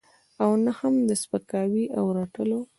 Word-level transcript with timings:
او 0.43 0.49
نه 0.65 0.71
هم 0.79 0.95
د 1.09 1.11
سپکاوي 1.21 1.85
او 1.97 2.05
رټلو. 2.17 2.59